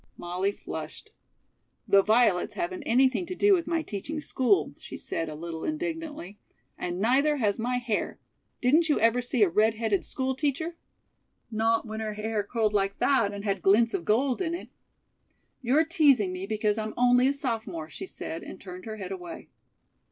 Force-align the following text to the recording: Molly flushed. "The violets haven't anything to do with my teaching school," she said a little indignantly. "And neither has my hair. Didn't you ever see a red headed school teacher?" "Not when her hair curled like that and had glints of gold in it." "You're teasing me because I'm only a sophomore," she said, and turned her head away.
Molly 0.17 0.51
flushed. 0.51 1.11
"The 1.87 2.01
violets 2.01 2.55
haven't 2.55 2.81
anything 2.87 3.27
to 3.27 3.35
do 3.35 3.53
with 3.53 3.67
my 3.67 3.83
teaching 3.83 4.19
school," 4.19 4.73
she 4.79 4.97
said 4.97 5.29
a 5.29 5.35
little 5.35 5.63
indignantly. 5.63 6.39
"And 6.75 6.99
neither 6.99 7.37
has 7.37 7.59
my 7.59 7.77
hair. 7.77 8.17
Didn't 8.61 8.89
you 8.89 8.99
ever 8.99 9.21
see 9.21 9.43
a 9.43 9.47
red 9.49 9.75
headed 9.75 10.03
school 10.03 10.33
teacher?" 10.33 10.75
"Not 11.51 11.85
when 11.85 11.99
her 11.99 12.15
hair 12.15 12.41
curled 12.41 12.73
like 12.73 12.97
that 12.97 13.31
and 13.31 13.43
had 13.45 13.61
glints 13.61 13.93
of 13.93 14.03
gold 14.03 14.41
in 14.41 14.55
it." 14.55 14.69
"You're 15.61 15.85
teasing 15.85 16.33
me 16.33 16.47
because 16.47 16.79
I'm 16.79 16.95
only 16.97 17.27
a 17.27 17.31
sophomore," 17.33 17.87
she 17.91 18.07
said, 18.07 18.41
and 18.41 18.59
turned 18.59 18.85
her 18.85 18.97
head 18.97 19.11
away. 19.11 19.49